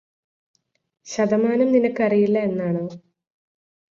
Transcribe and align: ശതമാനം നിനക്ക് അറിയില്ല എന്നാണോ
ശതമാനം 1.07 1.69
നിനക്ക് 1.71 2.01
അറിയില്ല 2.03 2.37
എന്നാണോ 2.39 2.83